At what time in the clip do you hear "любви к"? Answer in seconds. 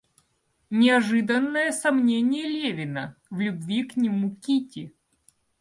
3.39-3.95